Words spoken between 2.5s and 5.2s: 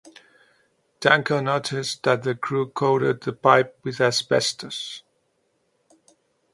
coated the pipe with asbestos.